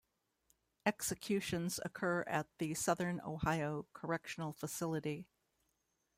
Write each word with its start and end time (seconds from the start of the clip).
Executions 0.83 1.79
occur 1.85 2.21
at 2.23 2.47
the 2.57 2.73
Southern 2.73 3.21
Ohio 3.23 3.85
Correctional 3.93 4.51
Facility. 4.51 5.27